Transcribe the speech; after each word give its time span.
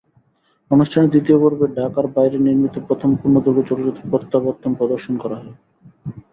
অনুষ্ঠানের 0.71 1.11
দ্বিতীয় 1.11 1.37
পর্বে 1.39 1.65
ঢাকার 1.77 2.05
বাইরে 2.15 2.37
নির্মিত 2.39 2.75
প্রথম 2.87 3.09
পূর্ণদৈর্ঘ্য 3.19 3.63
চলচ্চিত্র 3.69 4.11
প্রত্যাবর্তন 4.11 4.71
প্রদর্শন 4.79 5.13
করা 5.23 5.37
হয়। 5.41 5.55